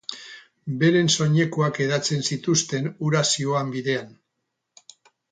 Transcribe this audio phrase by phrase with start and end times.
[0.83, 4.09] Beren soinekoak hedatzen zituzten hura zihoan bidean.